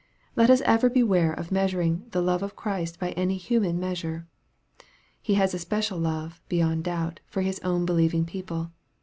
[0.35, 4.25] Let us ever beware of measuring the love of Christ by any human measure.
[5.21, 8.71] He has a special love, beyond doubt, for His own believ ing people.